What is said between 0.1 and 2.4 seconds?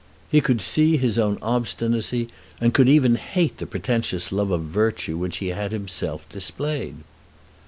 He could see his own obstinacy,